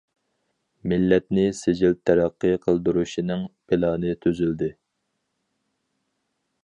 مىللەتنى 0.93 1.43
سىجىل 1.57 1.93
تەرەققىي 2.09 2.57
قىلدۇرۇشنىڭ 2.63 3.45
پىلانى 3.71 4.17
تۈزۈلدى. 4.27 4.71